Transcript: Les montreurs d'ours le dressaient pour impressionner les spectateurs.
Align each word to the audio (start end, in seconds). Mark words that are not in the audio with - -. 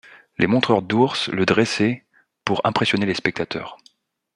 Les 0.39 0.47
montreurs 0.47 0.81
d'ours 0.81 1.27
le 1.29 1.45
dressaient 1.45 2.03
pour 2.43 2.65
impressionner 2.65 3.05
les 3.05 3.13
spectateurs. 3.13 3.77